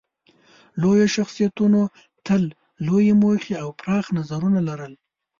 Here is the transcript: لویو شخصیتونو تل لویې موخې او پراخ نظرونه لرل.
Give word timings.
لویو 0.81 1.07
شخصیتونو 1.15 1.81
تل 2.25 2.41
لویې 2.85 3.13
موخې 3.21 3.53
او 3.63 3.69
پراخ 3.79 4.05
نظرونه 4.17 4.59
لرل. 4.67 4.93